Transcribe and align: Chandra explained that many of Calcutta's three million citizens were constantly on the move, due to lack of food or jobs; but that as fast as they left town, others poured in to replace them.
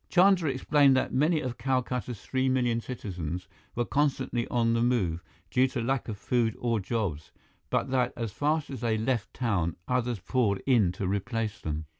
Chandra 0.09 0.49
explained 0.49 0.97
that 0.97 1.13
many 1.13 1.41
of 1.41 1.59
Calcutta's 1.59 2.21
three 2.23 2.49
million 2.49 2.81
citizens 2.81 3.47
were 3.75 3.85
constantly 3.85 4.47
on 4.47 4.73
the 4.73 4.81
move, 4.81 5.21
due 5.51 5.67
to 5.67 5.79
lack 5.83 6.07
of 6.07 6.17
food 6.17 6.55
or 6.57 6.79
jobs; 6.79 7.31
but 7.69 7.91
that 7.91 8.11
as 8.17 8.31
fast 8.31 8.71
as 8.71 8.81
they 8.81 8.97
left 8.97 9.31
town, 9.31 9.75
others 9.87 10.19
poured 10.19 10.63
in 10.65 10.91
to 10.93 11.07
replace 11.07 11.61
them. 11.61 11.85